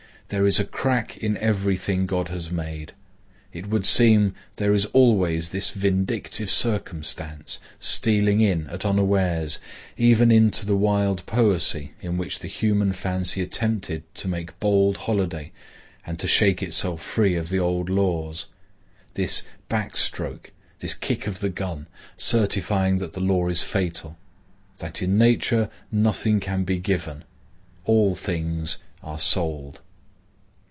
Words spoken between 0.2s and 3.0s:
There is a crack in every thing God has made.